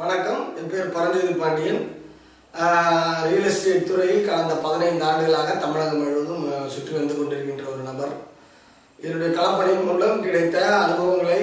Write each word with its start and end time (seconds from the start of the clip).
வணக்கம். 0.00 0.40
என் 0.58 0.70
பேர் 0.72 0.90
Paranjothi 0.94 1.34
Pandian. 1.42 1.78
Real 3.28 3.46
estate 3.50 3.86
துறையில் 3.90 4.26
கடந்த 4.26 4.54
பதினைந்து 4.64 5.04
ஆண்டுகளாக 5.08 5.54
தமிழகம் 5.62 6.00
முழுவதும் 6.00 6.42
சுற்றி 6.74 6.92
வந்து 6.96 7.14
கொண்டிருக்கின்ற 7.18 7.64
ஒரு 7.74 7.82
நபர். 7.86 8.12
என்னுடைய 9.04 9.30
களப்பணியின் 9.38 9.86
மூலம் 9.88 10.20
கிடைத்த 10.26 10.56
அனுபவங்களை 10.80 11.40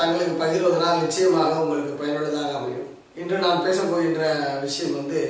தங்களுக்கு 0.00 0.34
பகிர்வதனால் 0.42 1.02
நிச்சயமாக 1.04 1.60
உங்களுக்கு 1.64 2.00
பயனுள்ளதாக 2.00 2.56
அமையும். 2.60 2.88
இன்று 3.20 3.38
நான் 3.44 3.64
பேச 3.66 3.78
போகின்ற 3.92 4.22
விஷயம் 4.66 4.96
வந்து 4.98 5.20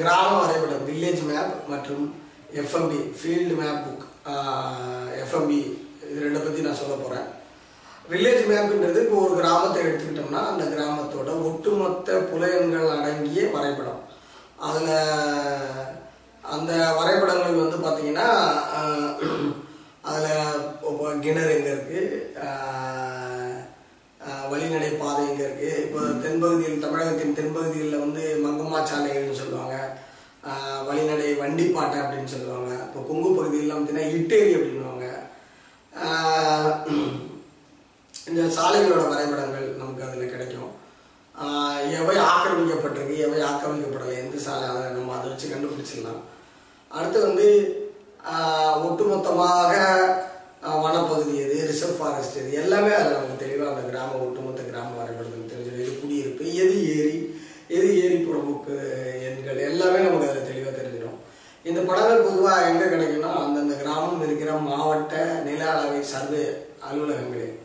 கிராம 0.00 0.32
வரைபடம் 0.38 0.86
வில்லேஜ் 0.88 1.22
மேப் 1.32 1.52
மற்றும் 1.74 2.06
FMB 2.62 3.02
field 3.18 3.58
map 3.60 3.84
book 3.86 4.06
FMB 5.24 5.60
இது 6.10 6.24
ரெண்டை 6.24 6.42
பற்றி 6.46 6.66
நான் 6.68 6.80
சொல்ல 6.82 6.96
போகிறேன் 7.02 7.28
வில்லேஜ் 8.10 8.44
மேப்ன்றது 8.50 9.00
இப்போ 9.04 9.18
ஒரு 9.24 9.34
கிராமத்தை 9.40 9.80
எடுத்துக்கிட்டோம்னா 9.82 10.40
அந்த 10.52 10.64
கிராமத்தோட 10.64 11.30
ஒட்டுமொத்த 11.48 12.18
புலையன்கள் 12.30 12.94
அடங்கிய 12.96 13.42
வரைபடம். 13.54 14.00
அதில் 14.58 14.94
அந்த 16.44 16.72
வரைபடங்கள் 16.98 17.60
வந்து 17.62 17.78
பார்த்தீங்கன்னா 17.78 18.28
அதில் 20.04 21.22
கிணறு 21.22 21.54
எங்கே 21.56 21.72
இருக்குது 21.72 22.02
வழிநடை 24.50 24.90
பாதை 25.00 25.22
எங்கே 25.28 25.44
இருக்குது 25.46 25.80
இப்போ 25.84 26.00
தென்பகுதியில் 26.22 26.82
தமிழகத்தின் 26.84 27.36
தென்பகுதியில் 27.38 28.02
வந்து 28.04 28.22
மங்கம்மா 28.44 28.80
சாலைகள்னு 28.82 29.40
சொல்லுவாங்க 29.40 29.76
வழிநடை 30.88 31.28
வண்டிப்பாட்டை 31.34 31.98
அப்படின்னு 32.02 32.34
சொல்லுவாங்க 32.34 32.70
இப்போ 32.86 33.00
கொங்கு 33.00 33.30
பகுதியில் 33.38 33.72
பார்த்தீங்கன்னா 33.72 34.12
இட்டேரி 34.16 34.52
அப்படின்வாங்க 34.54 35.06
இந்த 38.30 38.42
சாலைகளோட 38.56 39.04
வரைபடங்கள் 39.12 39.66
நமக்கு 39.80 40.02
அதில் 40.06 40.32
கிடைக்கும். 40.32 40.72
எவை 41.98 42.16
ஆக்கிரமிக்கப்பட்டிருக்கு 42.32 43.14
எவை 43.26 43.38
ஆக்கிரமிக்கப்படலை 43.50 44.14
எந்த 44.22 44.36
சாலை 44.46 44.66
அதை 44.72 44.82
நம்ம 44.96 45.14
அதை 45.16 45.26
வச்சு 45.30 45.52
கண்டுபிடிச்சிடலாம். 45.52 46.20
அடுத்து 46.96 47.20
வந்து 47.28 47.46
ஒட்டுமொத்தமாக 48.86 49.72
வனப்பகுதி 50.84 51.34
எது 51.44 51.56
ரிசர்வ் 51.70 51.98
ஃபாரஸ்ட் 51.98 52.38
எது 52.40 52.58
எல்லாமே 52.62 52.90
அதில் 52.96 53.16
நமக்கு 53.16 53.42
தெளிவாக 53.44 53.72
அந்த 53.72 53.84
கிராம 53.90 54.18
ஒட்டுமொத்த 54.26 54.66
கிராம 54.70 54.96
வரைபடங்கள் 54.98 55.50
தெரிஞ்சிடும். 55.52 55.82
எது 55.84 55.94
குடியிருப்பு 56.02 56.44
எது 56.64 56.76
ஏரி 56.96 57.16
எது 57.76 57.88
ஏரி 58.04 58.18
புறமுக்கு 58.26 58.76
எண்கள் 59.28 59.64
எல்லாமே 59.68 59.98
நமக்கு 60.06 60.28
அதில் 60.30 60.48
தெளிவாக 60.50 60.74
தெரிஞ்சிடும். 60.80 61.18
இந்த 61.70 61.80
படங்கள் 61.88 62.26
பொதுவாக 62.26 62.68
எங்கே 62.70 62.86
கிடைக்கும்னா 62.92 63.32
அந்தந்த 63.44 63.74
கிராமம் 63.82 64.22
இருக்கிற 64.26 64.52
மாவட்ட 64.68 65.24
நில 65.48 65.62
அளவை 65.72 66.02
சர்வே 66.12 66.44
அலுவலகங்களில். 66.88 67.56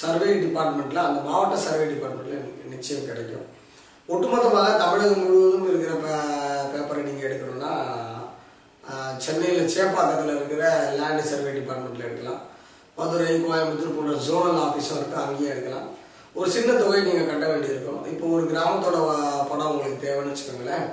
சர்வே 0.00 0.28
டிபார்ட்மெண்ட்டில் 0.44 1.06
அந்த 1.06 1.20
மாவட்ட 1.28 1.56
சர்வே 1.64 1.86
டிபார்ட்மெண்ட்டில் 1.92 2.70
நிச்சயம் 2.74 3.08
கிடைக்கும். 3.08 3.46
ஒட்டுமொத்தமாக 4.12 4.70
தமிழகம் 4.82 5.22
முழுவதும் 5.24 5.68
இருக்கிற 5.70 5.92
பே 6.04 6.14
பேப்பரை 6.72 7.02
நீங்கள் 7.08 7.28
எடுக்கணும்னா 7.28 7.72
சென்னையில் 9.24 9.72
சேப்பாக்கத்தில் 9.74 10.36
இருக்கிற 10.36 10.64
லேண்டு 10.98 11.24
சர்வே 11.30 11.50
டிபார்ட்மெண்ட்டில் 11.58 12.06
எடுக்கலாம். 12.08 12.40
மதுரை 12.96 13.28
கோயம்புத்தூர் 13.44 13.96
போன்ற 13.98 14.14
ஜோனல் 14.28 14.62
ஆஃபீஸும் 14.64 14.98
இருக்குது 14.98 15.22
அங்கேயே 15.26 15.52
எடுக்கலாம். 15.52 15.86
ஒரு 16.38 16.48
சின்ன 16.56 16.70
தொகை 16.80 17.00
நீங்கள் 17.06 17.30
கட்ட 17.30 17.46
வேண்டியிருக்கும். 17.52 18.02
இப்போ 18.12 18.24
ஒரு 18.36 18.44
கிராமத்தோட 18.50 18.98
படம் 19.50 19.72
உங்களுக்கு 19.72 20.04
தேவைன்னு 20.04 20.32
வச்சுக்கோங்களேன். 20.32 20.86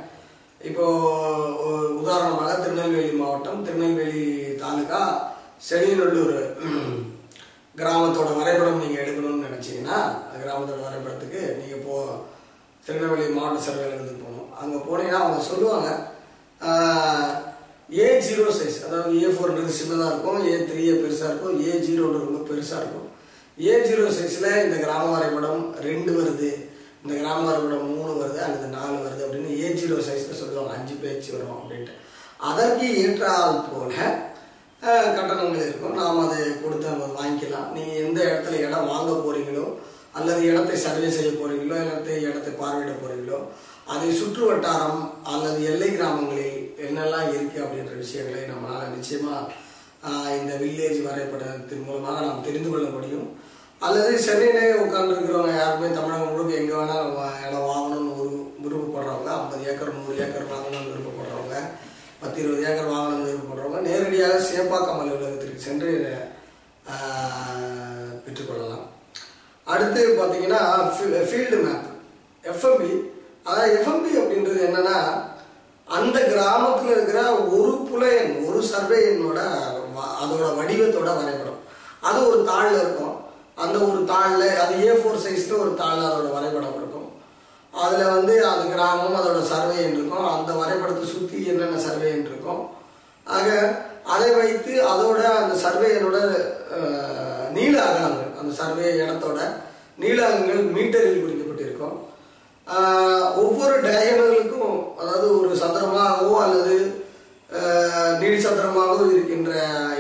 இப்போது 0.70 1.98
உதாரணமாக 2.02 2.54
திருநெல்வேலி 2.64 3.14
மாவட்டம் 3.20 3.64
திருநெல்வேலி 3.68 4.24
தாலுகா 4.64 5.02
செடிநல்லூர் 5.68 6.38
கிராமத்தோட 7.80 8.30
வரைபடம் 8.40 8.82
நீங்கள் 8.84 9.02
எடுக்கணும்னு 9.04 9.48
நினச்சிங்கன்னா 9.48 9.98
அந்த 10.24 10.38
கிராமத்தோட 10.44 10.80
வரைபடத்துக்கு 10.88 11.42
நீங்கள் 11.60 11.84
போ 11.86 11.96
திருநெல்வேலி 12.86 13.26
மாவட்ட 13.38 13.60
சர்வேலத்துக்கு 13.68 14.24
போகணும். 14.26 14.50
அங்கே 14.62 14.78
போனீங்கன்னா 14.88 15.22
அவங்க 15.24 15.42
சொல்லுவாங்க 15.52 15.90
ஏ 18.00 18.08
ஜீரோ 18.26 18.46
சைஸ் 18.58 18.80
அதாவது 18.88 19.14
ஏ 19.22 19.30
ஃபோர்ன்றது 19.36 19.78
சின்னதாக 19.78 20.10
இருக்கும் 20.12 20.42
ஏ 20.50 20.56
த்ரீ 20.70 20.84
பெருசாக 21.04 21.30
இருக்கும் 21.32 21.56
ஏ 21.68 21.72
ஜீரோன்றது 21.86 22.28
ரொம்ப 22.28 22.42
பெருசாக 22.50 22.82
இருக்கும். 22.82 23.08
ஏ 23.68 23.74
ஜீரோ 23.88 24.04
சைஸில் 24.18 24.50
இந்த 24.66 24.76
கிராம 24.84 25.06
வரைபடம் 25.14 25.64
ரெண்டு 25.88 26.12
வருது 26.18 26.52
இந்த 27.04 27.14
கிராம 27.22 27.40
வரைபடம் 27.48 27.88
மூணு 27.94 28.12
வருது 28.22 28.40
அல்லது 28.48 28.68
நாலு 28.78 28.98
வருது 29.06 29.24
அப்படின்னு 29.26 29.58
ஏ 29.64 29.70
ஜீரோ 29.80 29.98
சைஸில் 30.10 30.40
சொல்லுவாங்க. 30.42 30.74
அஞ்சு 30.78 30.96
பேச்சு 31.04 31.30
வரும் 31.36 31.58
அப்படின்ட்டு. 31.60 31.96
அதற்கு 32.50 32.88
ஏற்றால் 33.04 33.64
போல 33.70 33.92
கட்டணங்கள் 35.18 35.66
இருக்கும். 35.68 35.98
நாம் 36.02 36.22
அதை 36.26 36.40
கொடுத்து 36.64 36.94
நம்ம 36.94 37.08
வாங்கிக்கலாம். 37.20 37.68
நீங்கள் 37.76 38.02
எந்த 38.06 38.20
இடத்துல 38.30 38.60
இடம் 38.66 38.92
வாங்க 38.94 39.12
போகிறீங்களோ 39.26 39.66
அல்லது 40.20 40.42
இடத்தை 40.52 40.76
சர்வே 40.86 41.10
செய்ய 41.18 41.32
போகிறீங்களோ 41.32 41.76
இடத்தை 41.86 42.16
இடத்தை 42.28 42.52
பார்வையிட 42.62 42.94
போகிறீங்களோ 43.02 43.40
அதை 43.94 44.08
சுற்று 44.20 44.44
வட்டாரம் 44.48 45.02
அல்லது 45.34 45.60
எல்லை 45.72 45.90
கிராமங்களில் 45.92 46.58
என்னெல்லாம் 46.88 47.30
இருக்குது 47.36 47.64
அப்படின்ற 47.66 47.94
விஷயங்களை 48.04 48.42
நம்மளால் 48.50 48.96
நிச்சயமாக 48.96 49.68
இந்த 50.40 50.52
வில்லேஜ் 50.64 51.00
வரைபடத்தின் 51.06 51.86
மூலமாக 51.88 52.20
நாம் 52.26 52.46
தெரிந்து 52.48 52.70
கொள்ள 52.70 52.88
முடியும். 52.96 53.30
அல்லது 53.88 54.12
சென்னையிலே 54.26 54.64
உட்காந்துருக்கிறவங்க 54.84 55.54
யாருமே 55.58 55.90
தமிழகம் 55.98 56.32
முழுக்க 56.32 56.62
எங்கே 56.62 56.76
வேணாலும் 56.78 57.08
நம்ம 57.08 57.28
இடம் 57.48 57.70
வாங்கணும்னு 57.72 58.16
ஒரு 58.22 58.32
விருப்பப்படுறவங்க 58.64 59.30
ஐம்பது 59.36 59.68
ஏக்கர் 59.72 59.96
நூறு 59.98 60.16
ஏக்கர் 60.26 60.52
வாங்கணும்னு 60.54 60.92
விருப்பப்படுறவங்க 60.92 61.58
பத்து 62.22 62.38
இருபது 62.42 62.66
ஏக்கர் 62.70 62.94
வாங்கணும்னு 62.94 63.28
விருப்பப்படுறவங்க 63.30 63.69
வழியாக 64.20 64.48
சேப்பாக்கம் 64.50 65.00
அலுவலகத்திற்கு 65.00 65.60
சென்று 65.60 66.18
பெற்றுக்கொள்ளலாம். 68.26 68.86
அடுத்து 69.64 70.08
பார்த்தீங்கன்னா 70.08 70.60
ஃபீல்டு 70.98 71.64
மேப் 71.64 71.88
எஃப்எம்பி 72.44 72.92
அதாவது 73.44 73.78
எஃப்எம்பி 73.78 74.12
அப்படின்றது 74.22 74.62
என்னன்னா 74.68 75.22
அந்த 75.86 76.20
கிராமத்தில் 76.20 76.92
இருக்கிற 76.92 77.36
ஒரு 77.36 77.88
புலையன் 77.92 78.46
ஒரு 78.46 78.64
சர்வே 78.64 78.98
எண்ணோட 79.06 79.40
வ- 79.96 80.18
அதோட 80.24 80.46
வடிவத்தோட 80.58 81.16
வரைபடம். 81.16 81.60
அது 82.02 82.28
ஒரு 82.28 82.46
தாளில் 82.52 82.82
இருக்கும். 82.82 83.16
அந்த 83.56 83.78
ஒரு 83.78 84.02
தாளில் 84.02 84.58
அது 84.58 84.86
ஏ 84.86 84.90
ஃபோர் 84.90 85.24
சைஸில் 85.28 85.60
ஒரு 85.60 85.76
தாளில் 85.78 86.10
அதோட 86.10 86.32
வரைபடம் 86.32 86.76
இருக்கும். 86.76 87.12
அதில் 87.72 88.06
வந்து 88.06 88.46
அது 88.46 88.70
கிராமம் 88.70 89.16
அதோட 89.16 89.42
சர்வே 89.42 89.84
எண் 89.84 89.94
இருக்கும். 89.94 90.28
அந்த 90.28 90.54
வரைபடத்தை 90.54 91.10
சுற்றி 91.10 91.46
என்னென்ன 91.46 91.80
சர்வே 91.80 92.10
எண் 92.10 92.26
இருக்கும். 92.26 92.78
ஆக 93.24 93.48
அதை 94.10 94.30
வைத்து 94.36 94.74
அதோட 94.92 95.20
அந்த 95.40 95.56
சர்வேயனோட 95.64 96.18
நீள 97.54 97.76
அகலங்கள் 97.86 98.32
அந்த 98.40 98.52
சர்வே 98.60 98.88
இடத்தோட 98.98 99.40
நீள 99.98 100.18
அகலங்கள் 100.28 100.64
மீட்டரில் 100.76 101.22
குறிக்கப்பட்டிருக்கும் 101.22 101.98
ஒவ்வொரு 103.42 103.76
டயகனலுக்கும் 103.86 104.74
அதாவது 105.00 105.28
ஒரு 105.38 105.52
சதுரமாகவோ 105.62 106.34
அல்லது 106.44 106.76
ஆஹ், 107.60 108.16
நீள் 108.20 108.44
சதுரமாகவோ 108.44 109.06
இருக்கின்ற 109.10 109.52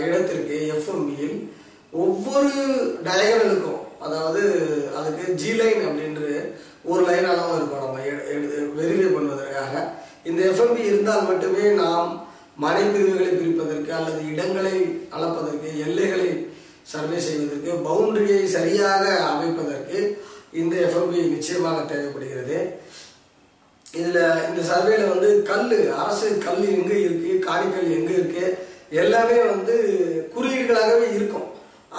இடத்திற்கு 0.04 0.58
எஃப்எம்பியில் 0.74 1.38
ஒவ்வொரு 2.00 2.52
டயகனலுக்கும் 3.08 3.76
அதாவது 4.02 4.42
அதுக்கு 4.98 5.24
ஜி 5.40 5.52
லைன் 5.56 5.82
அப்படின்ற 5.88 6.22
ஒரு 6.86 7.02
லைன் 7.08 7.30
அளவு 7.32 7.56
இருக்கும் 7.56 7.84
நம்ம 7.84 8.04
வெரிஃபை 8.78 9.08
பண்ணுவதற்காக 9.10 9.74
இந்த 10.26 10.40
எஃப்எம்பி 10.50 10.84
இருந்தால் 10.90 11.28
மட்டுமே 11.28 11.66
நாம் 11.82 12.12
மனை 12.64 12.84
பிரிப்பதற்கு 12.94 13.92
அல்லது 13.98 14.22
இடங்களை 14.32 14.76
அளப்பதற்கு 15.16 15.70
எல்லைகளை 15.86 16.30
சர்வே 16.92 17.18
செய்வதற்கு 17.26 17.72
பவுண்டரியை 17.88 18.44
சரியாக 18.58 19.04
அமைப்பதற்கு 19.32 20.00
இந்த 20.62 20.76
எஃப்எம்பி 20.86 21.20
நிச்சயமாக 21.36 21.80
தேவைப்படுகிறது. 21.92 22.58
இதில் 24.00 24.24
இந்த 24.48 24.62
சர்வேல 24.70 25.04
வந்து 25.12 25.30
கல் 25.50 25.76
அரசு 26.04 26.28
கல் 26.46 26.66
எங்கே 26.78 26.98
இருக்கு 27.06 27.32
காணிக்கல் 27.48 27.94
எங்கே 27.98 28.16
இருக்கு 28.20 28.46
எல்லாமே 29.02 29.38
வந்து 29.52 29.76
குறியீடுகளாகவே 30.34 31.08
இருக்கும். 31.18 31.48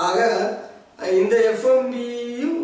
ஆக 0.07 0.19
இந்த 1.21 1.35
எஃப்எம்பியும் 1.53 2.59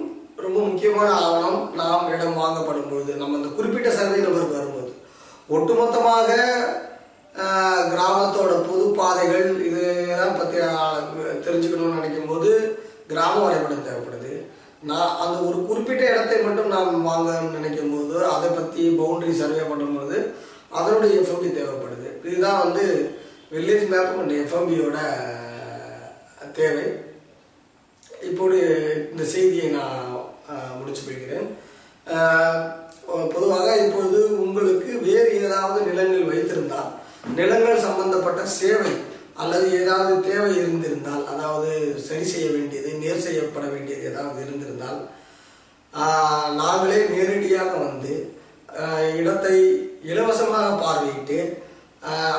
ரொம்ப 0.44 0.58
முக்கியமான 0.68 1.08
ஆவணம். 1.26 1.60
நாம் 1.80 2.10
இடம் 2.14 2.40
வாங்கப்படும் 2.42 2.90
பொழுது 2.90 3.12
நம்ம 3.22 3.38
இந்த 3.40 3.50
குறிப்பிட்ட 3.58 3.90
சர்வே 3.98 4.18
நம்பருக்கு 4.24 4.58
வரும்போது. 4.58 4.92
ஒட்டுமொத்தமாக 5.56 6.30
கிராமத்தோட 7.90 8.52
பொது 8.68 8.84
பாதைகள் 8.98 9.48
இதெல்லாம் 9.68 10.38
பற்றி 10.38 10.58
தெரிஞ்சுக்கணும்னு 11.46 11.98
நினைக்கும் 11.98 12.30
போது 12.30 12.50
கிராம 13.10 13.34
வரைபடம் 13.44 13.86
தேவைப்படுது. 13.88 14.32
நான் 14.90 15.16
அந்த 15.22 15.36
ஒரு 15.48 15.58
குறிப்பிட்ட 15.68 16.02
இடத்தை 16.12 16.38
மட்டும் 16.46 16.72
நாம் 16.74 17.08
வாங்கணும்னு 17.08 17.56
நினைக்கும் 17.58 17.92
போது 17.94 18.16
அதை 18.34 18.48
பற்றி 18.50 18.82
பவுண்டரி 19.00 19.34
சர்வே 19.42 19.64
பண்ணும்போது 19.70 20.18
அதனுடைய 20.78 21.12
எஃப்எம்பி 21.20 21.50
தேவைப்படுது. 21.58 22.08
இதுதான் 22.28 22.62
வந்து 22.64 22.84
வில்லேஜ் 23.54 23.86
மேப் 23.92 24.16
அண்ட் 24.22 24.34
எஃப்எம்பியோட 24.42 24.96
தேவை. 26.58 26.86
இப்போது 28.30 28.58
இந்த 29.12 29.24
செய்தியை 29.34 29.68
நான் 29.78 30.02
முடிச்சு 30.78 31.02
கொள்கிறேன். 31.02 31.48
பொதுவாக 33.34 33.68
இப்பொழுது 33.84 34.20
உங்களுக்கு 34.44 34.90
வேறு 35.06 35.30
ஏதாவது 35.44 35.78
நிலங்கள் 35.88 36.30
வைத்து 36.30 36.45
நிலங்கள் 37.36 37.84
சம்பந்தப்பட்ட 37.84 38.42
சேவை 38.58 38.92
அல்லது 39.34 39.66
ஏதாவது 39.80 40.12
தேவை 40.20 40.50
இருந்திருந்தால் 40.56 41.24
அதாவது 41.26 41.70
சரி 42.06 42.24
செய்ய 42.24 42.46
வேண்டியது 42.50 42.90
நேர் 42.94 43.24
செய்யப்பட 43.26 43.64
வேண்டியது 43.66 44.02
ஏதாவது 44.02 44.38
இருந்திருந்தால் 44.40 45.00
நாங்களே 46.56 47.00
நேரடியாக 47.08 47.72
வந்து 47.78 48.14
இடத்தை 49.16 49.56
இலவசமாக 50.02 50.68
பார்வையிட்டு 50.82 51.38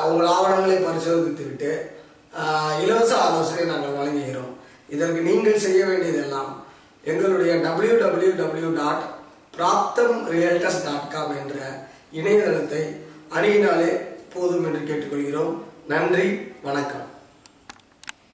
உங்கள் 0.04 0.26
ஆவணங்களை 0.26 0.76
பரிசோதித்துக்கிட்டு 0.78 1.70
இலவச 2.82 3.12
ஆலோசனை 3.16 3.64
நாங்கள் 3.64 3.96
வழங்குகிறோம். 3.98 4.52
இதற்கு 4.88 5.20
நீங்கள் 5.20 5.58
செய்ய 5.58 5.80
வேண்டியதெல்லாம் 5.86 6.50
எங்களுடைய 7.04 7.52
W 7.56 7.94
W 7.96 8.30
W 8.32 8.70
dot 8.74 9.04
Praptham 9.54 10.16
realtors 10.28 10.84
dot 10.84 11.10
com 11.12 11.34
என்ற 11.36 11.56
இணையதளத்தை 12.12 12.82
அணுகினாலே 13.36 13.90
போதும் 14.38 14.74
என்று 14.74 14.82
கேட்டுக்கொள்கிறோம். 14.88 15.54
நன்றி 15.88 16.38
வணக்கம். 16.62 17.16